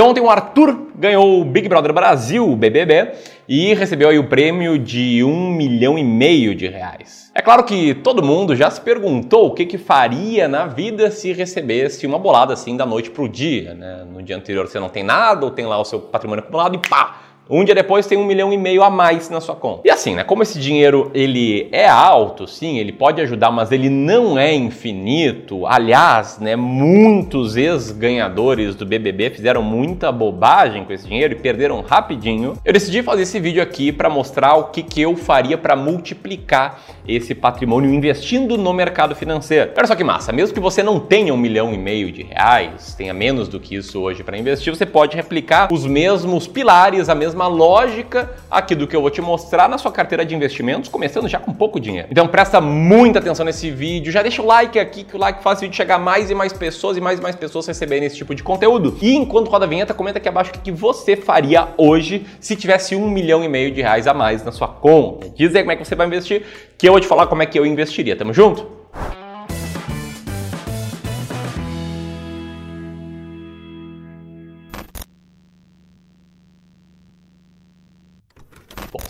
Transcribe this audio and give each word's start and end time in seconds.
Então 0.00 0.08
ontem 0.08 0.20
o 0.22 0.30
Arthur 0.30 0.86
ganhou 0.94 1.42
o 1.42 1.44
Big 1.44 1.68
Brother 1.68 1.92
Brasil, 1.92 2.56
BBB, 2.56 3.12
e 3.46 3.74
recebeu 3.74 4.08
aí 4.08 4.18
o 4.18 4.26
prêmio 4.26 4.78
de 4.78 5.22
um 5.22 5.50
milhão 5.50 5.98
e 5.98 6.02
meio 6.02 6.54
de 6.54 6.66
reais. 6.66 7.30
É 7.34 7.42
claro 7.42 7.62
que 7.64 7.92
todo 7.92 8.22
mundo 8.22 8.56
já 8.56 8.70
se 8.70 8.80
perguntou 8.80 9.48
o 9.48 9.50
que, 9.50 9.66
que 9.66 9.76
faria 9.76 10.48
na 10.48 10.66
vida 10.66 11.10
se 11.10 11.34
recebesse 11.34 12.06
uma 12.06 12.18
bolada 12.18 12.54
assim 12.54 12.78
da 12.78 12.86
noite 12.86 13.10
pro 13.10 13.28
dia, 13.28 13.74
né? 13.74 14.06
No 14.10 14.22
dia 14.22 14.38
anterior 14.38 14.66
você 14.66 14.80
não 14.80 14.88
tem 14.88 15.02
nada, 15.02 15.44
ou 15.44 15.50
tem 15.50 15.66
lá 15.66 15.78
o 15.78 15.84
seu 15.84 16.00
patrimônio 16.00 16.42
acumulado 16.42 16.76
e 16.76 16.88
pá! 16.88 17.18
Um 17.52 17.64
dia 17.64 17.74
depois 17.74 18.06
tem 18.06 18.16
um 18.16 18.24
milhão 18.24 18.52
e 18.52 18.56
meio 18.56 18.80
a 18.84 18.88
mais 18.88 19.28
na 19.28 19.40
sua 19.40 19.56
conta. 19.56 19.80
E 19.84 19.90
assim, 19.90 20.14
né? 20.14 20.22
Como 20.22 20.40
esse 20.40 20.56
dinheiro 20.56 21.10
ele 21.12 21.68
é 21.72 21.88
alto, 21.88 22.46
sim, 22.46 22.78
ele 22.78 22.92
pode 22.92 23.20
ajudar, 23.20 23.50
mas 23.50 23.72
ele 23.72 23.90
não 23.90 24.38
é 24.38 24.54
infinito. 24.54 25.66
Aliás, 25.66 26.38
né? 26.38 26.54
Muitos 26.54 27.56
ex-ganhadores 27.56 28.76
do 28.76 28.86
BBB 28.86 29.30
fizeram 29.30 29.64
muita 29.64 30.12
bobagem 30.12 30.84
com 30.84 30.92
esse 30.92 31.08
dinheiro 31.08 31.34
e 31.34 31.36
perderam 31.36 31.80
rapidinho. 31.80 32.56
Eu 32.64 32.72
decidi 32.72 33.02
fazer 33.02 33.22
esse 33.22 33.40
vídeo 33.40 33.60
aqui 33.60 33.90
para 33.90 34.08
mostrar 34.08 34.54
o 34.54 34.64
que, 34.66 34.84
que 34.84 35.00
eu 35.00 35.16
faria 35.16 35.58
para 35.58 35.74
multiplicar 35.74 36.80
esse 37.08 37.34
patrimônio 37.34 37.92
investindo 37.92 38.56
no 38.56 38.72
mercado 38.72 39.16
financeiro. 39.16 39.72
Olha 39.76 39.86
só 39.88 39.96
que 39.96 40.04
massa, 40.04 40.32
mesmo 40.32 40.54
que 40.54 40.60
você 40.60 40.84
não 40.84 41.00
tenha 41.00 41.34
um 41.34 41.36
milhão 41.36 41.74
e 41.74 41.78
meio 41.78 42.12
de 42.12 42.22
reais, 42.22 42.94
tenha 42.94 43.12
menos 43.12 43.48
do 43.48 43.58
que 43.58 43.74
isso 43.74 44.00
hoje 44.00 44.22
para 44.22 44.38
investir, 44.38 44.72
você 44.72 44.86
pode 44.86 45.16
replicar 45.16 45.72
os 45.72 45.84
mesmos 45.84 46.46
pilares, 46.46 47.08
a 47.08 47.14
mesma 47.14 47.39
mesma 47.40 47.46
lógica 47.46 48.30
aqui 48.50 48.74
do 48.74 48.86
que 48.86 48.94
eu 48.94 49.00
vou 49.00 49.10
te 49.10 49.22
mostrar 49.22 49.68
na 49.68 49.78
sua 49.78 49.90
carteira 49.90 50.26
de 50.26 50.34
investimentos, 50.34 50.90
começando 50.90 51.26
já 51.26 51.38
com 51.38 51.52
pouco 51.52 51.80
dinheiro. 51.80 52.08
Então 52.10 52.28
presta 52.28 52.60
muita 52.60 53.18
atenção 53.18 53.46
nesse 53.46 53.70
vídeo, 53.70 54.12
já 54.12 54.20
deixa 54.20 54.42
o 54.42 54.46
like 54.46 54.78
aqui, 54.78 55.04
que 55.04 55.16
o 55.16 55.18
like 55.18 55.42
faz 55.42 55.58
o 55.58 55.60
vídeo 55.62 55.74
chegar 55.74 55.98
mais 55.98 56.30
e 56.30 56.34
mais 56.34 56.52
pessoas 56.52 56.96
e 56.96 57.00
mais 57.00 57.18
e 57.18 57.22
mais 57.22 57.36
pessoas 57.36 57.66
receberem 57.66 58.06
esse 58.06 58.16
tipo 58.16 58.34
de 58.34 58.42
conteúdo. 58.42 58.98
E 59.00 59.16
enquanto 59.16 59.48
roda 59.48 59.64
a 59.64 59.68
vinheta, 59.68 59.94
comenta 59.94 60.18
aqui 60.18 60.28
abaixo 60.28 60.52
o 60.54 60.60
que 60.60 60.70
você 60.70 61.16
faria 61.16 61.68
hoje 61.78 62.26
se 62.40 62.54
tivesse 62.54 62.94
um 62.94 63.08
milhão 63.08 63.42
e 63.42 63.48
meio 63.48 63.70
de 63.70 63.80
reais 63.80 64.06
a 64.06 64.12
mais 64.12 64.44
na 64.44 64.52
sua 64.52 64.68
conta. 64.68 65.30
Diz 65.30 65.54
aí 65.54 65.62
como 65.62 65.72
é 65.72 65.76
que 65.76 65.84
você 65.84 65.94
vai 65.94 66.06
investir, 66.06 66.44
que 66.76 66.86
eu 66.86 66.92
vou 66.92 67.00
te 67.00 67.06
falar 67.06 67.26
como 67.26 67.42
é 67.42 67.46
que 67.46 67.58
eu 67.58 67.64
investiria. 67.64 68.16
Tamo 68.16 68.34
junto? 68.34 68.66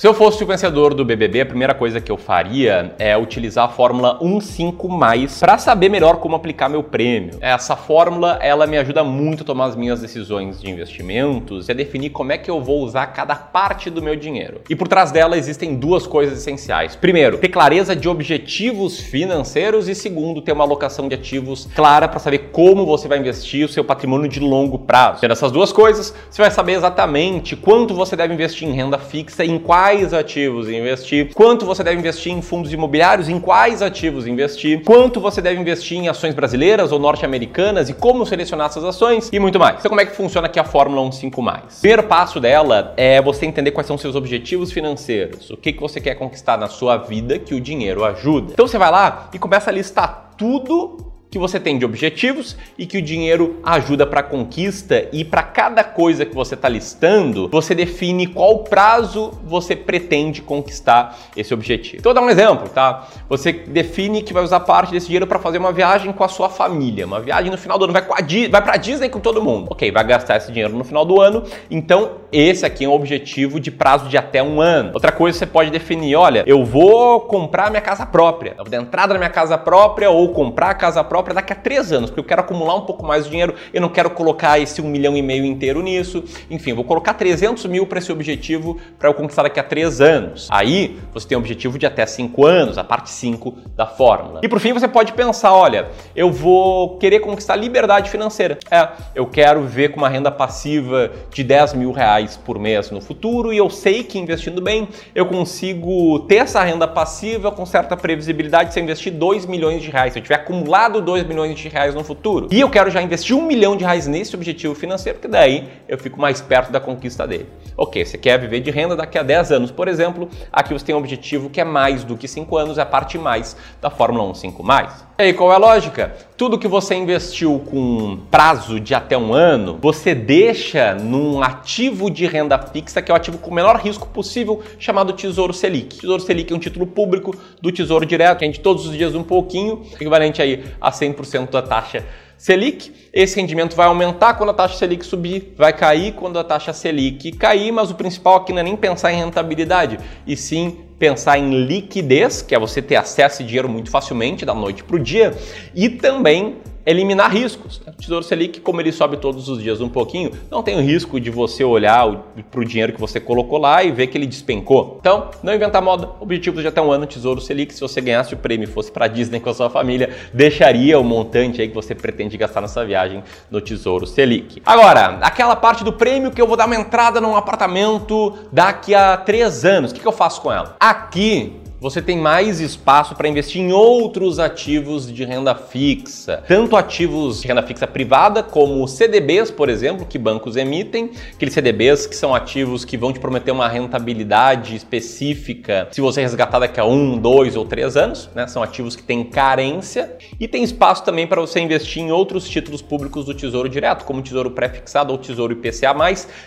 Se 0.01 0.07
eu 0.07 0.15
fosse 0.15 0.43
o 0.43 0.47
vencedor 0.47 0.95
do 0.95 1.05
BBB, 1.05 1.43
a 1.43 1.45
primeira 1.45 1.75
coisa 1.75 2.01
que 2.01 2.11
eu 2.11 2.17
faria 2.17 2.95
é 2.99 3.15
utilizar 3.19 3.67
a 3.67 3.69
fórmula 3.69 4.19
15 4.19 5.39
para 5.39 5.59
saber 5.59 5.91
melhor 5.91 6.17
como 6.17 6.35
aplicar 6.35 6.71
meu 6.71 6.83
prêmio. 6.83 7.35
Essa 7.39 7.77
fórmula, 7.77 8.39
ela 8.41 8.67
me 8.67 8.79
ajuda 8.79 9.05
muito 9.05 9.43
a 9.43 9.47
tomar 9.47 9.67
as 9.67 9.77
minhas 9.77 10.01
decisões 10.01 10.59
de 10.59 10.71
investimentos 10.71 11.69
e 11.69 11.73
a 11.73 11.75
definir 11.75 12.09
como 12.09 12.33
é 12.33 12.39
que 12.39 12.51
eu 12.51 12.63
vou 12.63 12.81
usar 12.81 13.09
cada 13.09 13.35
parte 13.35 13.91
do 13.91 14.01
meu 14.01 14.17
dinheiro. 14.17 14.63
E 14.71 14.75
por 14.75 14.89
trás 14.89 15.13
dela 15.13 15.37
existem 15.37 15.75
duas 15.75 16.07
coisas 16.07 16.39
essenciais. 16.39 16.97
Primeiro, 16.97 17.37
ter 17.37 17.51
clareza 17.51 17.95
de 17.95 18.09
objetivos 18.09 19.01
financeiros 19.01 19.87
e 19.87 19.95
segundo, 19.95 20.41
ter 20.41 20.53
uma 20.53 20.65
alocação 20.65 21.09
de 21.09 21.15
ativos 21.15 21.69
clara 21.77 22.09
para 22.09 22.21
saber 22.21 22.49
como 22.53 22.87
você 22.87 23.07
vai 23.07 23.19
investir 23.19 23.67
o 23.67 23.69
seu 23.69 23.85
patrimônio 23.85 24.31
de 24.31 24.41
longo 24.41 24.79
prazo. 24.79 25.21
Tendo 25.21 25.33
essas 25.33 25.53
duas 25.53 25.71
coisas, 25.75 26.15
você 26.31 26.41
vai 26.41 26.51
saber 26.51 26.73
exatamente 26.73 27.55
quanto 27.55 27.93
você 27.93 28.17
deve 28.17 28.33
investir 28.33 28.67
em 28.67 28.73
renda 28.73 28.97
fixa 28.97 29.45
e 29.45 29.51
em 29.51 29.59
quais 29.59 29.90
ativos 30.13 30.69
investir, 30.69 31.33
quanto 31.35 31.67
você 31.67 31.83
deve 31.83 31.99
investir 31.99 32.33
em 32.33 32.41
fundos 32.41 32.73
imobiliários, 32.73 33.29
em 33.29 33.41
quais 33.41 33.83
ativos 33.83 34.27
investir, 34.27 34.83
quanto 34.85 35.21
você 35.21 35.43
deve 35.43 35.61
investir 35.61 35.99
em 35.99 36.09
ações 36.09 36.35
brasileiras 36.35 36.93
ou 36.93 36.99
norte-americanas 36.99 37.89
e 37.89 37.95
como 37.95 38.25
selecionar 38.25 38.69
essas 38.69 38.85
ações 38.85 39.29
e 39.33 39.39
muito 39.39 39.59
mais. 39.59 39.81
Então, 39.81 39.89
como 39.89 40.01
é 40.01 40.07
que 40.07 40.15
funciona 40.15 40.47
aqui 40.47 40.61
a 40.61 40.65
Fórmula 40.65 41.11
15 41.11 41.31
mais? 41.39 41.81
Primeiro 41.81 42.05
passo 42.05 42.39
dela 42.39 42.95
é 42.97 43.21
você 43.21 43.47
entender 43.47 43.73
quais 43.73 43.87
são 43.87 43.99
seus 43.99 44.15
objetivos 44.15 44.71
financeiros, 44.71 45.51
o 45.51 45.57
que, 45.57 45.73
que 45.73 45.81
você 45.81 46.01
quer 46.01 46.15
conquistar 46.15 46.57
na 46.57 46.69
sua 46.69 46.97
vida 46.97 47.39
que 47.39 47.55
o 47.55 47.61
dinheiro 47.61 48.05
ajuda. 48.05 48.53
Então, 48.53 48.67
você 48.67 48.79
vai 48.79 48.91
lá 48.91 49.29
e 49.35 49.39
começa 49.39 49.71
a 49.71 49.73
listar 49.73 50.31
tudo 50.37 51.10
que 51.31 51.39
você 51.39 51.61
tem 51.61 51.79
de 51.79 51.85
objetivos 51.85 52.57
e 52.77 52.85
que 52.85 52.99
o 52.99 53.03
dinheiro 53.03 53.61
ajuda 53.63 54.05
para 54.05 54.23
conquista 54.23 55.09
e 55.13 55.25
para 55.25 55.43
cada 55.43 55.85
coisa 55.85 56.27
que 56.27 56.35
você 56.35 56.55
está 56.55 56.69
listando, 56.69 57.49
você 57.49 57.75
define 57.75 58.27
qual 58.27 58.65
prazo 58.65 59.33
você 59.45 59.77
pretende 59.77 60.43
conquistar 60.43 61.17
esse 61.37 61.55
objetivo. 61.55 61.99
Então, 62.01 62.13
vou 62.13 62.21
dar 62.21 62.27
um 62.27 62.31
exemplo, 62.31 62.69
tá? 62.69 63.07
Você 63.29 63.53
define 63.53 64.23
que 64.23 64.33
vai 64.33 64.43
usar 64.43 64.61
parte 64.61 64.91
desse 64.91 65.07
dinheiro 65.07 65.27
para 65.27 65.39
fazer 65.39 65.59
uma 65.59 65.73
viagem 65.73 66.13
com 66.13 66.25
a 66.25 66.29
sua 66.29 66.49
família, 66.49 67.07
uma 67.07 67.21
viagem 67.21 67.51
no 67.51 67.57
final 67.57 67.79
do 67.79 67.85
ano, 67.85 67.93
vai, 67.93 68.03
vai 68.03 68.63
para 68.63 68.77
Disney 68.77 69.09
com 69.09 69.21
todo 69.21 69.41
mundo. 69.41 69.69
Ok, 69.71 69.93
vai 69.93 70.05
gastar 70.05 70.37
esse 70.37 70.51
dinheiro 70.51 70.75
no 70.75 70.83
final 70.83 71.05
do 71.05 71.21
ano, 71.21 71.45
então 71.71 72.13
esse 72.33 72.67
aqui 72.67 72.85
é 72.85 72.89
um 72.89 72.93
objetivo 72.93 73.61
de 73.61 73.71
prazo 73.71 74.09
de 74.09 74.19
até 74.19 74.43
um 74.43 74.61
ano. 74.61 74.91
Outra 74.95 75.13
coisa 75.13 75.39
você 75.39 75.47
pode 75.47 75.71
definir, 75.71 76.17
olha, 76.17 76.43
eu 76.45 76.65
vou 76.65 77.21
comprar 77.21 77.71
minha 77.71 77.81
casa 77.81 78.05
própria, 78.05 78.51
eu 78.59 78.65
vou 78.65 78.69
dar 78.69 78.79
entrada 78.79 79.13
na 79.13 79.19
minha 79.19 79.31
casa 79.31 79.57
própria 79.57 80.11
ou 80.11 80.33
comprar 80.33 80.71
a 80.71 80.75
casa 80.75 81.05
própria 81.05 81.20
para 81.23 81.35
daqui 81.35 81.53
a 81.53 81.57
três 81.57 81.93
anos, 81.93 82.11
porque 82.11 82.21
eu 82.21 82.25
quero 82.25 82.41
acumular 82.41 82.75
um 82.77 82.83
pouco 82.83 83.05
mais 83.07 83.25
de 83.25 83.31
dinheiro, 83.31 83.55
eu 83.73 83.81
não 83.81 83.89
quero 83.89 84.11
colocar 84.11 84.59
esse 84.59 84.81
um 84.81 84.89
milhão 84.89 85.17
e 85.17 85.23
meio 85.23 85.45
inteiro 85.45 85.83
nisso. 85.83 86.25
Enfim, 86.51 86.73
vou 86.73 86.85
colocar 86.85 87.15
300 87.15 87.67
mil 87.67 87.87
para 87.87 87.99
esse 87.99 88.11
objetivo 88.11 88.79
para 88.99 89.09
eu 89.09 89.15
conquistar 89.15 89.43
daqui 89.43 89.61
a 89.61 89.63
três 89.63 90.01
anos. 90.01 90.49
Aí 90.51 90.99
você 91.13 91.29
tem 91.29 91.37
um 91.37 91.41
objetivo 91.41 91.79
de 91.79 91.87
até 91.87 92.07
cinco 92.07 92.45
anos, 92.47 92.79
a 92.79 92.85
parte 92.85 93.11
5 93.11 93.55
da 93.77 93.87
fórmula. 93.87 94.41
E 94.43 94.49
por 94.49 94.61
fim 94.61 94.73
você 94.73 94.89
pode 94.89 95.13
pensar, 95.13 95.53
olha, 95.53 95.89
eu 96.15 96.31
vou 96.31 96.99
querer 96.99 97.21
conquistar 97.21 97.57
liberdade 97.57 98.11
financeira. 98.11 98.59
É, 98.71 98.89
eu 99.15 99.27
quero 99.27 99.63
ver 99.63 99.91
com 99.91 99.99
uma 99.99 100.09
renda 100.09 100.31
passiva 100.31 101.11
de 101.31 101.43
10 101.43 101.75
mil 101.75 101.93
reais 101.93 102.37
por 102.37 102.59
mês 102.59 102.91
no 102.91 103.01
futuro 103.01 103.53
e 103.53 103.57
eu 103.57 103.71
sei 103.71 104.03
que 104.03 104.19
investindo 104.19 104.61
bem 104.61 104.89
eu 105.15 105.27
consigo 105.27 106.21
ter 106.21 106.37
essa 106.37 106.63
renda 106.63 106.87
passiva 106.87 107.51
com 107.51 107.65
certa 107.67 107.97
previsibilidade 107.97 108.73
se 108.73 108.81
eu 108.81 108.85
investir 108.85 109.13
2 109.13 109.47
milhões 109.47 109.83
de 109.83 109.91
reais. 109.91 110.13
Se 110.13 110.19
eu 110.19 110.23
tiver 110.23 110.37
acumulado 110.37 111.01
2 111.11 111.27
milhões 111.27 111.59
de 111.59 111.69
reais 111.69 111.93
no 111.93 112.05
futuro. 112.05 112.47
E 112.53 112.61
eu 112.61 112.71
quero 112.71 112.89
já 112.89 113.03
investir 113.03 113.37
um 113.37 113.45
milhão 113.45 113.77
de 113.77 113.83
reais 113.83 114.07
nesse 114.07 114.37
objetivo 114.37 114.77
financeiro, 114.77 115.19
que 115.19 115.27
daí 115.27 115.69
eu 115.89 115.99
fico 115.99 116.21
mais 116.21 116.41
perto 116.41 116.71
da 116.71 116.79
conquista 116.79 117.27
dele. 117.27 117.49
Ok, 117.77 118.05
você 118.05 118.17
quer 118.17 118.39
viver 118.39 118.61
de 118.61 118.71
renda 118.71 118.95
daqui 118.95 119.19
a 119.19 119.25
10 119.25 119.51
anos, 119.51 119.71
por 119.73 119.89
exemplo, 119.89 120.29
aqui 120.53 120.73
você 120.73 120.85
tem 120.85 120.95
um 120.95 120.99
objetivo 120.99 121.51
que 121.51 121.61
é 121.61 121.65
mais 121.65 122.05
do 122.05 122.17
que 122.17 122.29
5 122.29 122.57
anos, 122.57 122.79
é 122.79 122.83
a 122.83 122.87
parte 122.87 123.19
mais 123.19 123.57
da 123.81 123.91
Fórmula 123.91 124.23
1 124.31 124.35
5 124.35 124.63
mais. 124.63 125.05
E 125.21 125.23
aí, 125.23 125.33
qual 125.35 125.53
é 125.53 125.55
a 125.55 125.59
lógica? 125.59 126.17
Tudo 126.35 126.59
que 126.59 126.67
você 126.67 126.95
investiu 126.95 127.63
com 127.71 128.21
prazo 128.31 128.81
de 128.81 128.95
até 128.95 129.19
um 129.19 129.35
ano, 129.35 129.79
você 129.79 130.15
deixa 130.15 130.95
num 130.95 131.43
ativo 131.43 132.11
de 132.11 132.27
renda 132.27 132.59
fixa, 132.59 133.03
que 133.03 133.11
é 133.11 133.15
o 133.15 133.17
ativo 133.19 133.37
com 133.37 133.51
o 133.51 133.55
menor 133.55 133.77
risco 133.77 134.09
possível, 134.09 134.63
chamado 134.79 135.13
Tesouro 135.13 135.53
Selic. 135.53 135.99
Tesouro 135.99 136.23
Selic 136.23 136.51
é 136.51 136.57
um 136.57 136.59
título 136.59 136.87
público 136.87 137.37
do 137.61 137.71
Tesouro 137.71 138.07
Direto, 138.07 138.39
que 138.39 138.47
rende 138.47 138.61
todos 138.61 138.87
os 138.87 138.97
dias 138.97 139.15
um 139.15 139.23
pouquinho, 139.23 139.83
equivalente 139.93 140.41
aí 140.41 140.65
a 140.81 140.91
100% 140.91 141.51
da 141.51 141.61
taxa 141.61 142.03
Selic. 142.39 142.91
Esse 143.13 143.39
rendimento 143.39 143.77
vai 143.77 143.89
aumentar 143.89 144.33
quando 144.33 144.49
a 144.49 144.55
taxa 144.55 144.79
Selic 144.79 145.05
subir, 145.05 145.53
vai 145.55 145.75
cair 145.75 146.15
quando 146.15 146.39
a 146.39 146.45
taxa 146.45 146.73
Selic 146.73 147.33
cair, 147.33 147.71
mas 147.71 147.91
o 147.91 147.95
principal 147.95 148.37
aqui 148.37 148.55
não 148.55 148.61
é 148.61 148.63
nem 148.63 148.75
pensar 148.75 149.13
em 149.13 149.17
rentabilidade, 149.17 149.99
e 150.27 150.35
sim 150.35 150.79
pensar 151.01 151.39
em 151.39 151.65
liquidez, 151.65 152.43
que 152.43 152.55
é 152.55 152.59
você 152.59 152.83
ter 152.83 152.97
acesso 152.97 153.43
a 153.43 153.47
dinheiro 153.47 153.71
muito 153.71 153.91
facilmente 153.91 154.45
da 154.45 154.55
noite 154.55 154.85
para 154.85 154.97
o 154.97 154.99
dia, 154.99 155.35
e 155.75 155.89
também 155.89 156.59
eliminar 156.91 157.31
riscos. 157.31 157.81
O 157.87 157.93
Tesouro 157.93 158.25
Selic, 158.25 158.61
como 158.61 158.81
ele 158.81 158.93
sobe 158.93 159.17
todos 159.17 159.49
os 159.49 159.63
dias 159.63 159.81
um 159.81 159.89
pouquinho, 159.89 160.33
não 160.51 160.63
tem 160.63 160.77
o 160.77 160.81
risco 160.81 161.21
de 161.21 161.31
você 161.31 161.63
olhar 161.63 162.07
para 162.51 162.61
o 162.61 162.65
dinheiro 162.65 162.93
que 162.93 163.01
você 163.01 163.21
colocou 163.21 163.59
lá 163.59 163.83
e 163.83 163.93
ver 163.93 164.09
que 164.09 164.19
ele 164.19 164.27
despencou. 164.27 164.99
Então, 165.01 165.31
não 165.43 165.55
inventar 165.55 165.81
moda. 165.81 166.09
Objetivos 166.21 166.63
de 166.63 166.69
até 166.69 166.81
um 166.81 166.91
ano, 166.91 167.07
Tesouro 167.07 167.41
Selic. 167.41 167.73
Se 167.73 167.81
você 167.81 168.01
ganhasse 168.01 168.35
o 168.35 168.37
prêmio 168.37 168.65
e 168.65 168.67
fosse 168.67 168.91
para 168.91 169.07
Disney 169.07 169.41
com 169.41 169.51
a 169.51 169.55
sua 169.55 169.71
família, 169.71 170.11
deixaria 170.33 170.99
o 170.99 171.05
montante 171.05 171.61
aí 171.61 171.69
que 171.69 171.75
você 171.75 171.95
pretende 171.95 172.37
gastar 172.37 172.61
nessa 172.61 172.85
viagem 172.85 173.23
no 173.51 173.61
Tesouro 173.61 174.07
Selic. 174.07 174.61
Agora, 174.65 175.19
aquela 175.23 175.57
parte 175.57 175.85
do 175.85 175.93
prêmio 175.93 176.31
que 176.31 176.41
eu 176.41 176.47
vou 176.47 176.57
dar 176.57 176.67
uma 176.67 176.77
entrada 176.77 177.21
num 177.21 177.37
apartamento 177.37 178.35
daqui 178.53 178.95
a 178.95 179.17
três 179.17 179.65
anos, 179.65 179.91
o 179.91 179.95
que, 179.95 180.01
que 180.01 180.09
eu 180.09 180.13
faço 180.13 180.41
com 180.41 180.53
ela? 180.53 180.77
Aqui 180.81 181.61
você 181.81 182.03
tem 182.03 182.19
mais 182.19 182.61
espaço 182.61 183.15
para 183.15 183.27
investir 183.27 183.63
em 183.63 183.73
outros 183.73 184.39
ativos 184.39 185.11
de 185.11 185.25
renda 185.25 185.55
fixa, 185.55 186.45
tanto 186.47 186.77
ativos 186.77 187.41
de 187.41 187.49
renda 187.49 187.63
fixa 187.63 187.87
privada 187.87 188.43
como 188.43 188.87
CDBs, 188.87 189.51
por 189.51 189.71
exemplo, 189.71 190.05
que 190.05 190.19
bancos 190.19 190.57
emitem, 190.57 191.11
aqueles 191.33 191.55
CDBs 191.55 192.07
que 192.07 192.15
são 192.15 192.35
ativos 192.35 192.85
que 192.85 192.99
vão 192.99 193.13
te 193.13 193.19
prometer 193.19 193.51
uma 193.51 193.67
rentabilidade 193.67 194.77
específica 194.77 195.89
se 195.91 196.03
você 196.03 196.21
resgatar 196.21 196.59
daqui 196.59 196.79
a 196.79 196.85
um, 196.85 197.17
dois 197.17 197.57
ou 197.57 197.65
três 197.65 197.97
anos, 197.97 198.29
né? 198.35 198.47
São 198.47 198.63
ativos 198.63 198.95
que 198.95 199.03
têm 199.03 199.25
carência. 199.25 200.17
E 200.39 200.47
tem 200.47 200.63
espaço 200.63 201.03
também 201.03 201.27
para 201.27 201.41
você 201.41 201.61
investir 201.61 202.03
em 202.03 202.11
outros 202.11 202.49
títulos 202.49 202.83
públicos 202.83 203.25
do 203.25 203.35
Tesouro 203.35 203.69
Direto, 203.69 204.05
como 204.05 204.21
Tesouro 204.23 204.51
Pré-fixado 204.51 205.13
ou 205.13 205.19
Tesouro 205.19 205.53
IPCA+, 205.53 205.95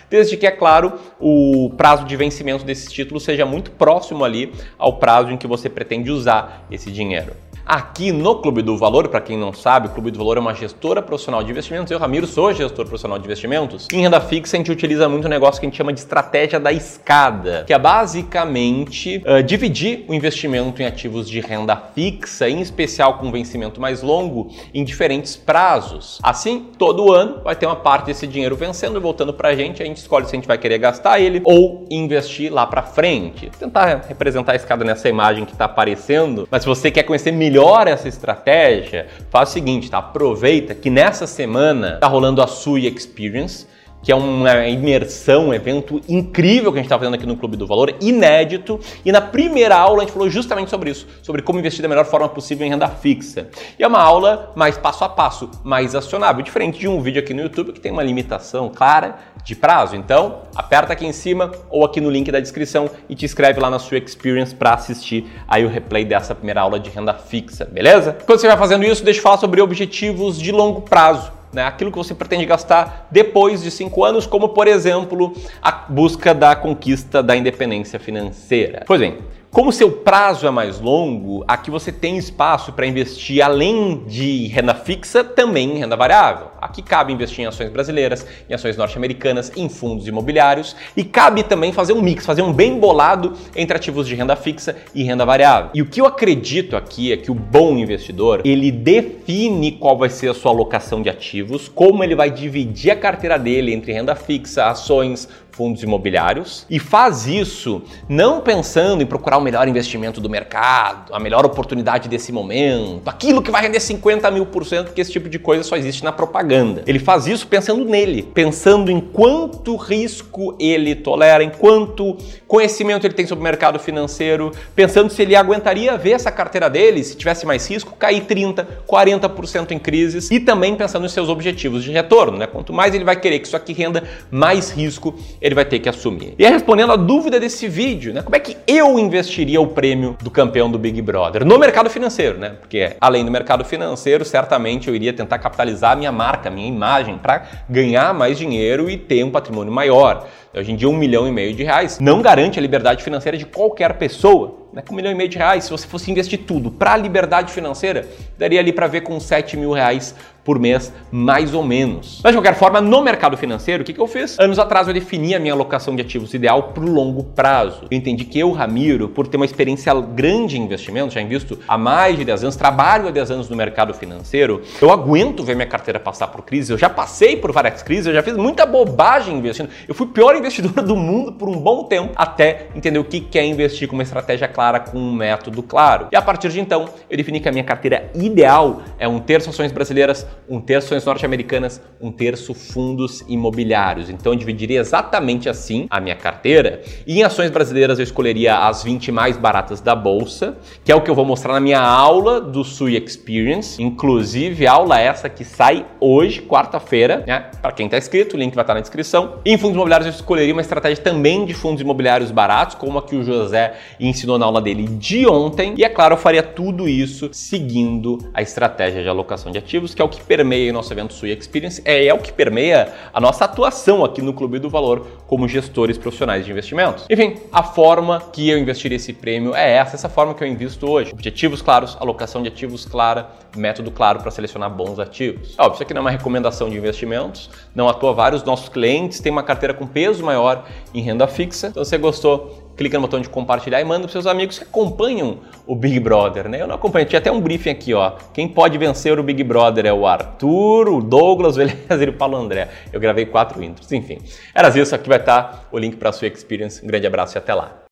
desde 0.08 0.36
que, 0.36 0.46
é 0.46 0.50
claro, 0.50 0.92
o 1.18 1.72
prazo 1.76 2.04
de 2.04 2.16
vencimento 2.16 2.64
desses 2.64 2.92
títulos 2.92 3.24
seja 3.24 3.44
muito 3.44 3.72
próximo 3.72 4.24
ali 4.24 4.52
ao 4.78 4.98
prazo 4.98 5.23
prazo 5.24 5.32
em 5.32 5.36
que 5.36 5.46
você 5.46 5.68
pretende 5.68 6.10
usar 6.10 6.66
esse 6.70 6.90
dinheiro. 6.90 7.34
Aqui 7.66 8.12
no 8.12 8.36
Clube 8.36 8.62
do 8.62 8.76
Valor. 8.76 9.08
Para 9.08 9.20
quem 9.20 9.38
não 9.38 9.52
sabe, 9.52 9.88
o 9.88 9.90
Clube 9.90 10.10
do 10.10 10.18
Valor 10.18 10.36
é 10.36 10.40
uma 10.40 10.54
gestora 10.54 11.00
profissional 11.00 11.42
de 11.42 11.50
investimentos. 11.50 11.90
Eu, 11.90 11.98
Ramiro, 11.98 12.26
sou 12.26 12.52
gestor 12.52 12.84
profissional 12.86 13.18
de 13.18 13.24
investimentos. 13.24 13.88
Em 13.92 14.02
renda 14.02 14.20
fixa, 14.20 14.56
a 14.56 14.58
gente 14.58 14.70
utiliza 14.70 15.08
muito 15.08 15.26
um 15.26 15.30
negócio 15.30 15.60
que 15.60 15.66
a 15.66 15.68
gente 15.68 15.76
chama 15.76 15.92
de 15.92 16.00
estratégia 16.00 16.60
da 16.60 16.72
escada, 16.72 17.64
que 17.66 17.72
é 17.72 17.78
basicamente 17.78 19.22
uh, 19.26 19.42
dividir 19.42 20.04
o 20.08 20.14
investimento 20.14 20.82
em 20.82 20.86
ativos 20.86 21.28
de 21.28 21.40
renda 21.40 21.76
fixa, 21.94 22.48
em 22.48 22.60
especial 22.60 23.18
com 23.18 23.30
vencimento 23.30 23.80
mais 23.80 24.02
longo, 24.02 24.50
em 24.72 24.84
diferentes 24.84 25.36
prazos. 25.36 26.18
Assim, 26.22 26.68
todo 26.78 27.12
ano 27.12 27.40
vai 27.42 27.56
ter 27.56 27.66
uma 27.66 27.76
parte 27.76 28.06
desse 28.06 28.26
dinheiro 28.26 28.56
vencendo 28.56 28.96
e 28.96 29.00
voltando 29.00 29.32
para 29.32 29.48
a 29.48 29.54
gente. 29.54 29.82
A 29.82 29.86
gente 29.86 29.98
escolhe 29.98 30.26
se 30.26 30.34
a 30.34 30.38
gente 30.38 30.48
vai 30.48 30.58
querer 30.58 30.78
gastar 30.78 31.20
ele 31.20 31.40
ou 31.44 31.86
investir 31.90 32.52
lá 32.52 32.66
para 32.66 32.82
frente. 32.82 33.46
Vou 33.46 33.58
tentar 33.58 34.04
representar 34.08 34.52
a 34.52 34.56
escada 34.56 34.84
nessa 34.84 35.08
imagem 35.08 35.44
que 35.44 35.52
está 35.52 35.64
aparecendo, 35.64 36.46
mas 36.50 36.62
se 36.62 36.68
você 36.68 36.90
quer 36.90 37.04
conhecer 37.04 37.32
melhor 37.32 37.53
essa 37.90 38.08
estratégia, 38.08 39.06
faz 39.30 39.50
o 39.50 39.52
seguinte, 39.52 39.90
tá? 39.90 39.98
Aproveita 39.98 40.74
que 40.74 40.90
nessa 40.90 41.26
semana 41.26 41.98
tá 42.00 42.06
rolando 42.06 42.42
a 42.42 42.46
Sui 42.46 42.86
Experience 42.86 43.66
que 44.04 44.12
é 44.12 44.14
uma 44.14 44.68
imersão, 44.68 45.48
um 45.48 45.54
evento 45.54 45.98
incrível 46.06 46.70
que 46.70 46.78
a 46.78 46.82
gente 46.82 46.86
está 46.86 46.98
fazendo 46.98 47.14
aqui 47.14 47.24
no 47.24 47.36
Clube 47.36 47.56
do 47.56 47.66
Valor, 47.66 47.94
inédito. 48.02 48.78
E 49.02 49.10
na 49.10 49.22
primeira 49.22 49.76
aula 49.76 50.02
a 50.02 50.04
gente 50.04 50.12
falou 50.12 50.28
justamente 50.28 50.70
sobre 50.70 50.90
isso, 50.90 51.06
sobre 51.22 51.40
como 51.40 51.58
investir 51.58 51.80
da 51.80 51.88
melhor 51.88 52.04
forma 52.04 52.28
possível 52.28 52.66
em 52.66 52.70
renda 52.70 52.86
fixa. 52.86 53.48
E 53.78 53.82
é 53.82 53.86
uma 53.86 54.00
aula 54.00 54.52
mais 54.54 54.76
passo 54.76 55.04
a 55.04 55.08
passo, 55.08 55.50
mais 55.64 55.94
acionável, 55.94 56.42
diferente 56.42 56.78
de 56.78 56.86
um 56.86 57.00
vídeo 57.00 57.18
aqui 57.18 57.32
no 57.32 57.40
YouTube 57.40 57.72
que 57.72 57.80
tem 57.80 57.90
uma 57.90 58.02
limitação 58.02 58.68
clara 58.68 59.16
de 59.42 59.56
prazo. 59.56 59.96
Então, 59.96 60.42
aperta 60.54 60.92
aqui 60.92 61.06
em 61.06 61.12
cima 61.12 61.50
ou 61.70 61.82
aqui 61.82 61.98
no 61.98 62.10
link 62.10 62.30
da 62.30 62.40
descrição 62.40 62.90
e 63.08 63.14
te 63.14 63.24
inscreve 63.24 63.58
lá 63.58 63.70
na 63.70 63.78
sua 63.78 63.96
experience 63.96 64.54
para 64.54 64.74
assistir 64.74 65.26
aí 65.48 65.64
o 65.64 65.68
replay 65.68 66.04
dessa 66.04 66.34
primeira 66.34 66.60
aula 66.60 66.78
de 66.78 66.90
renda 66.90 67.14
fixa, 67.14 67.64
beleza? 67.64 68.18
Quando 68.26 68.38
você 68.38 68.48
vai 68.48 68.58
fazendo 68.58 68.84
isso, 68.84 69.02
deixa 69.02 69.20
eu 69.20 69.22
falar 69.22 69.38
sobre 69.38 69.62
objetivos 69.62 70.38
de 70.38 70.52
longo 70.52 70.82
prazo 70.82 71.32
né, 71.54 71.64
aquilo 71.64 71.90
que 71.90 71.96
você 71.96 72.14
pretende 72.14 72.44
gastar 72.44 73.06
depois 73.10 73.62
de 73.62 73.70
cinco 73.70 74.04
anos, 74.04 74.26
como 74.26 74.50
por 74.50 74.66
exemplo 74.66 75.32
a 75.62 75.70
busca 75.70 76.34
da 76.34 76.54
conquista 76.54 77.22
da 77.22 77.36
independência 77.36 77.98
financeira. 77.98 78.82
Pois 78.86 79.00
bem, 79.00 79.18
como 79.54 79.70
seu 79.70 79.88
prazo 79.88 80.48
é 80.48 80.50
mais 80.50 80.80
longo, 80.80 81.44
aqui 81.46 81.70
você 81.70 81.92
tem 81.92 82.18
espaço 82.18 82.72
para 82.72 82.86
investir 82.86 83.40
além 83.40 84.02
de 84.04 84.48
renda 84.48 84.74
fixa, 84.74 85.22
também 85.22 85.76
em 85.76 85.78
renda 85.78 85.94
variável. 85.94 86.48
Aqui 86.64 86.80
cabe 86.80 87.12
investir 87.12 87.44
em 87.44 87.46
ações 87.46 87.68
brasileiras, 87.68 88.26
em 88.48 88.54
ações 88.54 88.74
norte-americanas, 88.74 89.52
em 89.54 89.68
fundos 89.68 90.08
imobiliários 90.08 90.74
e 90.96 91.04
cabe 91.04 91.42
também 91.42 91.74
fazer 91.74 91.92
um 91.92 92.00
mix, 92.00 92.24
fazer 92.24 92.40
um 92.40 92.54
bem 92.54 92.80
bolado 92.80 93.34
entre 93.54 93.76
ativos 93.76 94.08
de 94.08 94.14
renda 94.14 94.34
fixa 94.34 94.74
e 94.94 95.02
renda 95.04 95.26
variável. 95.26 95.70
E 95.74 95.82
o 95.82 95.86
que 95.86 96.00
eu 96.00 96.06
acredito 96.06 96.74
aqui 96.74 97.12
é 97.12 97.18
que 97.18 97.30
o 97.30 97.34
bom 97.34 97.76
investidor, 97.76 98.40
ele 98.46 98.72
define 98.72 99.72
qual 99.72 99.98
vai 99.98 100.08
ser 100.08 100.30
a 100.30 100.34
sua 100.34 100.52
alocação 100.52 101.02
de 101.02 101.10
ativos, 101.10 101.68
como 101.68 102.02
ele 102.02 102.14
vai 102.14 102.30
dividir 102.30 102.92
a 102.92 102.96
carteira 102.96 103.38
dele 103.38 103.74
entre 103.74 103.92
renda 103.92 104.14
fixa, 104.14 104.64
ações, 104.64 105.28
fundos 105.54 105.82
imobiliários 105.82 106.66
e 106.68 106.78
faz 106.78 107.26
isso 107.26 107.82
não 108.08 108.40
pensando 108.40 109.02
em 109.02 109.06
procurar 109.06 109.38
o 109.38 109.40
melhor 109.40 109.68
investimento 109.68 110.20
do 110.20 110.28
mercado, 110.28 111.14
a 111.14 111.20
melhor 111.20 111.44
oportunidade 111.46 112.08
desse 112.08 112.32
momento, 112.32 113.08
aquilo 113.08 113.40
que 113.40 113.50
vai 113.50 113.62
render 113.62 113.80
50 113.80 114.30
mil 114.30 114.46
por 114.46 114.66
cento, 114.66 114.86
porque 114.86 115.00
esse 115.00 115.12
tipo 115.12 115.28
de 115.28 115.38
coisa 115.38 115.62
só 115.62 115.76
existe 115.76 116.02
na 116.02 116.12
propaganda. 116.12 116.53
Ele 116.86 116.98
faz 116.98 117.26
isso 117.26 117.46
pensando 117.46 117.84
nele, 117.84 118.22
pensando 118.22 118.90
em 118.90 119.00
quanto 119.00 119.76
risco 119.76 120.56
ele 120.58 120.94
tolera, 120.94 121.42
em 121.42 121.50
quanto 121.50 122.16
conhecimento 122.46 123.06
ele 123.06 123.14
tem 123.14 123.26
sobre 123.26 123.40
o 123.40 123.44
mercado 123.44 123.78
financeiro, 123.78 124.52
pensando 124.74 125.10
se 125.10 125.22
ele 125.22 125.34
aguentaria 125.34 125.96
ver 125.96 126.12
essa 126.12 126.30
carteira 126.30 126.70
dele, 126.70 127.02
se 127.02 127.16
tivesse 127.16 127.44
mais 127.44 127.68
risco, 127.68 127.96
cair 127.96 128.22
30, 128.22 128.66
40% 128.86 129.72
em 129.72 129.78
crises 129.78 130.30
e 130.30 130.38
também 130.38 130.76
pensando 130.76 131.02
nos 131.02 131.12
seus 131.12 131.28
objetivos 131.28 131.82
de 131.82 131.90
retorno, 131.90 132.38
né? 132.38 132.46
Quanto 132.46 132.72
mais 132.72 132.94
ele 132.94 133.04
vai 133.04 133.16
querer 133.16 133.38
que 133.40 133.46
isso 133.46 133.56
aqui 133.56 133.72
renda, 133.72 134.04
mais 134.30 134.70
risco 134.70 135.18
ele 135.40 135.54
vai 135.54 135.64
ter 135.64 135.78
que 135.78 135.88
assumir. 135.88 136.34
E 136.38 136.46
respondendo 136.46 136.92
a 136.92 136.96
dúvida 136.96 137.40
desse 137.40 137.66
vídeo, 137.66 138.12
né? 138.12 138.22
Como 138.22 138.36
é 138.36 138.38
que 138.38 138.56
eu 138.66 138.98
investiria 138.98 139.60
o 139.60 139.66
prêmio 139.66 140.16
do 140.22 140.30
campeão 140.30 140.70
do 140.70 140.78
Big 140.78 141.00
Brother? 141.02 141.44
No 141.44 141.58
mercado 141.58 141.90
financeiro, 141.90 142.38
né? 142.38 142.50
Porque 142.60 142.96
além 143.00 143.24
do 143.24 143.30
mercado 143.30 143.64
financeiro, 143.64 144.24
certamente 144.24 144.88
eu 144.88 144.94
iria 144.94 145.12
tentar 145.12 145.38
capitalizar 145.38 145.92
a 145.92 145.96
minha 145.96 146.12
marca, 146.12 146.43
a 146.48 146.50
minha 146.50 146.68
imagem, 146.68 147.18
para 147.18 147.44
ganhar 147.68 148.12
mais 148.14 148.38
dinheiro 148.38 148.88
e 148.90 148.96
ter 148.96 149.24
um 149.24 149.30
patrimônio 149.30 149.72
maior. 149.72 150.26
Hoje 150.54 150.72
em 150.72 150.76
dia, 150.76 150.88
um 150.88 150.96
milhão 150.96 151.26
e 151.26 151.32
meio 151.32 151.54
de 151.54 151.62
reais 151.62 151.98
não 151.98 152.22
garante 152.22 152.58
a 152.58 152.62
liberdade 152.62 153.02
financeira 153.02 153.36
de 153.36 153.44
qualquer 153.44 153.94
pessoa 153.94 154.63
né, 154.74 154.82
com 154.82 154.92
um 154.92 154.96
milhão 154.96 155.12
e 155.12 155.14
meio 155.14 155.28
de 155.28 155.38
reais, 155.38 155.64
se 155.64 155.70
você 155.70 155.86
fosse 155.86 156.10
investir 156.10 156.40
tudo 156.40 156.70
para 156.70 156.92
a 156.92 156.96
liberdade 156.96 157.52
financeira, 157.52 158.08
daria 158.36 158.58
ali 158.58 158.72
para 158.72 158.88
ver 158.88 159.02
com 159.02 159.18
7 159.20 159.56
mil 159.56 159.72
reais 159.72 160.14
por 160.44 160.58
mês, 160.58 160.92
mais 161.10 161.54
ou 161.54 161.62
menos. 161.62 162.20
Mas 162.22 162.32
de 162.32 162.36
qualquer 162.36 162.54
forma, 162.54 162.78
no 162.78 163.02
mercado 163.02 163.34
financeiro, 163.34 163.82
o 163.82 163.86
que, 163.86 163.94
que 163.94 164.00
eu 164.00 164.06
fiz? 164.06 164.38
Anos 164.38 164.58
atrás 164.58 164.86
eu 164.86 164.92
defini 164.92 165.34
a 165.34 165.40
minha 165.40 165.54
alocação 165.54 165.96
de 165.96 166.02
ativos 166.02 166.34
ideal 166.34 166.64
para 166.64 166.84
o 166.84 166.92
longo 166.92 167.24
prazo. 167.24 167.86
Eu 167.90 167.96
entendi 167.96 168.26
que 168.26 168.38
eu, 168.38 168.52
Ramiro, 168.52 169.08
por 169.08 169.26
ter 169.26 169.38
uma 169.38 169.46
experiência 169.46 169.94
grande 169.94 170.58
em 170.58 170.62
investimentos, 170.62 171.14
já 171.14 171.22
invisto 171.22 171.58
há 171.66 171.78
mais 171.78 172.18
de 172.18 172.26
10 172.26 172.42
anos, 172.42 172.56
trabalho 172.56 173.08
há 173.08 173.10
10 173.10 173.30
anos 173.30 173.48
no 173.48 173.56
mercado 173.56 173.94
financeiro, 173.94 174.60
eu 174.82 174.92
aguento 174.92 175.42
ver 175.42 175.54
minha 175.54 175.66
carteira 175.66 175.98
passar 175.98 176.26
por 176.26 176.42
crise. 176.42 176.72
Eu 176.72 176.78
já 176.78 176.90
passei 176.90 177.36
por 177.36 177.50
várias 177.50 177.82
crises, 177.82 178.06
eu 178.06 178.12
já 178.12 178.22
fiz 178.22 178.36
muita 178.36 178.66
bobagem 178.66 179.38
investindo. 179.38 179.70
Eu 179.88 179.94
fui 179.94 180.06
o 180.06 180.10
pior 180.10 180.36
investidor 180.36 180.84
do 180.84 180.94
mundo 180.94 181.32
por 181.32 181.48
um 181.48 181.56
bom 181.56 181.84
tempo 181.84 182.12
até 182.16 182.66
entender 182.76 182.98
o 182.98 183.04
que 183.04 183.38
é 183.38 183.46
investir 183.46 183.88
com 183.88 183.94
uma 183.94 184.02
estratégia 184.02 184.46
clara 184.46 184.63
com 184.80 184.98
um 184.98 185.12
método 185.12 185.62
claro. 185.62 186.08
E 186.12 186.16
a 186.16 186.22
partir 186.22 186.48
de 186.50 186.60
então, 186.60 186.88
eu 187.08 187.16
defini 187.16 187.40
que 187.40 187.48
a 187.48 187.52
minha 187.52 187.64
carteira 187.64 188.10
ideal 188.14 188.82
é 188.98 189.08
um 189.08 189.18
terço 189.18 189.50
ações 189.50 189.72
brasileiras, 189.72 190.26
um 190.48 190.60
terço 190.60 190.88
ações 190.88 191.04
norte-americanas, 191.04 191.80
um 192.00 192.10
terço 192.10 192.54
fundos 192.54 193.24
imobiliários. 193.28 194.10
Então 194.10 194.32
eu 194.32 194.38
dividiria 194.38 194.80
exatamente 194.80 195.48
assim 195.48 195.86
a 195.90 196.00
minha 196.00 196.16
carteira. 196.16 196.82
E 197.06 197.18
em 197.18 197.22
ações 197.22 197.50
brasileiras 197.50 197.98
eu 197.98 198.02
escolheria 198.04 198.58
as 198.58 198.82
20 198.82 199.10
mais 199.10 199.36
baratas 199.36 199.80
da 199.80 199.94
bolsa, 199.94 200.56
que 200.84 200.92
é 200.92 200.94
o 200.94 201.00
que 201.00 201.10
eu 201.10 201.14
vou 201.14 201.24
mostrar 201.24 201.52
na 201.54 201.60
minha 201.60 201.80
aula 201.80 202.40
do 202.40 202.64
Sui 202.64 202.96
Experience, 202.96 203.82
inclusive 203.82 204.66
aula 204.66 204.98
essa 204.98 205.28
que 205.28 205.44
sai 205.44 205.86
hoje, 206.00 206.42
quarta-feira, 206.42 207.24
né? 207.26 207.50
Para 207.60 207.72
quem 207.72 207.86
está 207.86 207.98
inscrito, 207.98 208.36
o 208.36 208.38
link 208.38 208.54
vai 208.54 208.62
estar 208.62 208.74
na 208.74 208.80
descrição. 208.80 209.38
E 209.44 209.52
em 209.52 209.58
fundos 209.58 209.74
imobiliários 209.74 210.06
eu 210.06 210.12
escolheria 210.12 210.52
uma 210.52 210.60
estratégia 210.60 211.02
também 211.02 211.44
de 211.44 211.54
fundos 211.54 211.80
imobiliários 211.80 212.30
baratos, 212.30 212.74
como 212.74 212.98
a 212.98 213.02
que 213.02 213.16
o 213.16 213.24
José 213.24 213.74
ensinou 213.98 214.38
na 214.38 214.46
aula 214.46 214.60
dele 214.60 214.84
de 214.84 215.26
ontem. 215.26 215.74
E 215.76 215.84
é 215.84 215.88
claro, 215.88 216.14
eu 216.14 216.18
faria 216.18 216.42
tudo 216.42 216.88
isso 216.88 217.30
seguindo 217.32 218.18
a 218.32 218.42
estratégia 218.42 218.83
de 218.92 219.08
alocação 219.08 219.50
de 219.50 219.58
ativos, 219.58 219.94
que 219.94 220.02
é 220.02 220.04
o 220.04 220.08
que 220.08 220.22
permeia 220.22 220.70
o 220.70 220.74
nosso 220.74 220.92
evento 220.92 221.12
Sui 221.14 221.30
Experience, 221.30 221.82
é, 221.84 222.06
é 222.06 222.14
o 222.14 222.18
que 222.18 222.32
permeia 222.32 222.92
a 223.12 223.20
nossa 223.20 223.44
atuação 223.44 224.04
aqui 224.04 224.20
no 224.20 224.32
Clube 224.32 224.58
do 224.58 224.68
Valor 224.68 225.06
como 225.26 225.48
gestores 225.48 225.96
profissionais 225.96 226.44
de 226.44 226.50
investimentos. 226.50 227.06
Enfim, 227.10 227.36
a 227.52 227.62
forma 227.62 228.20
que 228.32 228.48
eu 228.48 228.58
investiria 228.58 228.96
esse 228.96 229.12
prêmio 229.12 229.54
é 229.54 229.72
essa, 229.72 229.96
essa 229.96 230.08
forma 230.08 230.34
que 230.34 230.44
eu 230.44 230.48
invisto 230.48 230.90
hoje. 230.90 231.12
Objetivos 231.12 231.62
claros, 231.62 231.96
alocação 232.00 232.42
de 232.42 232.48
ativos 232.48 232.84
clara, 232.84 233.28
método 233.56 233.90
claro 233.90 234.20
para 234.20 234.30
selecionar 234.30 234.70
bons 234.70 234.98
ativos. 234.98 235.54
Óbvio, 235.58 235.74
isso 235.74 235.82
aqui 235.82 235.94
não 235.94 236.00
é 236.00 236.04
uma 236.04 236.10
recomendação 236.10 236.68
de 236.68 236.76
investimentos, 236.76 237.50
não 237.74 237.88
atua 237.88 238.12
vários 238.12 238.42
nossos 238.42 238.68
clientes 238.68 239.20
têm 239.20 239.32
uma 239.32 239.42
carteira 239.42 239.72
com 239.72 239.86
peso 239.86 240.24
maior 240.24 240.64
em 240.92 241.00
renda 241.00 241.26
fixa. 241.26 241.68
Então, 241.68 241.84
se 241.84 241.90
você 241.90 241.98
gostou, 241.98 242.63
clica 242.76 242.96
no 242.96 243.02
botão 243.02 243.20
de 243.20 243.28
compartilhar 243.28 243.80
e 243.80 243.84
manda 243.84 244.02
para 244.02 244.12
seus 244.12 244.26
amigos 244.26 244.58
que 244.58 244.64
acompanham 244.64 245.38
o 245.66 245.74
Big 245.74 245.98
Brother, 246.00 246.48
né? 246.48 246.60
Eu 246.60 246.66
não 246.66 246.74
acompanho, 246.74 247.06
tinha 247.06 247.18
até 247.18 247.30
um 247.30 247.40
briefing 247.40 247.70
aqui, 247.70 247.94
ó. 247.94 248.12
Quem 248.32 248.48
pode 248.48 248.76
vencer 248.78 249.18
o 249.18 249.22
Big 249.22 249.42
Brother 249.42 249.86
é 249.86 249.92
o 249.92 250.06
Arthur, 250.06 250.88
o 250.88 251.00
Douglas, 251.00 251.56
o 251.56 251.62
Eliezer 251.62 252.08
e 252.08 252.10
o 252.10 252.14
Paulo 252.14 252.36
André. 252.36 252.68
Eu 252.92 253.00
gravei 253.00 253.26
quatro 253.26 253.62
intros, 253.62 253.90
enfim. 253.92 254.18
Era 254.54 254.68
isso, 254.78 254.94
aqui 254.94 255.08
vai 255.08 255.18
estar 255.18 255.68
o 255.70 255.78
link 255.78 255.96
para 255.96 256.10
a 256.10 256.12
sua 256.12 256.28
experience. 256.28 256.84
Um 256.84 256.86
grande 256.86 257.06
abraço 257.06 257.36
e 257.36 257.38
até 257.38 257.54
lá. 257.54 257.78